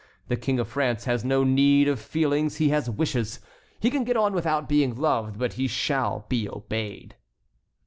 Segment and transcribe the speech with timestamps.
[0.29, 3.39] The King of France has no need of feelings, he has wishes.
[3.79, 7.13] He can get on without being loved, but he shall be obeyed."